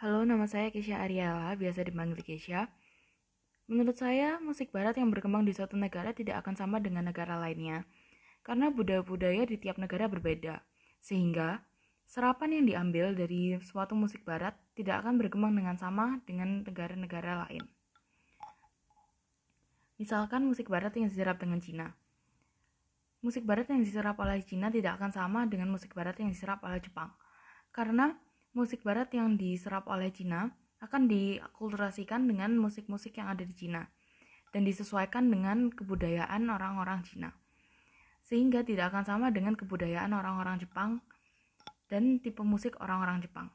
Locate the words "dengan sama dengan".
15.52-16.64